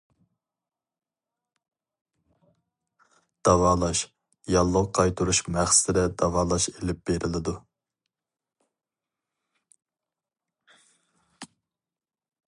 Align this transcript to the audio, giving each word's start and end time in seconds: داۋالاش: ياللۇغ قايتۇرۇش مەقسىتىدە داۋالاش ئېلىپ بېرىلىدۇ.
داۋالاش: 3.49 4.01
ياللۇغ 4.55 4.89
قايتۇرۇش 4.99 5.43
مەقسىتىدە 5.59 6.07
داۋالاش 6.23 6.67
ئېلىپ 6.71 7.05
بېرىلىدۇ. 7.11 7.55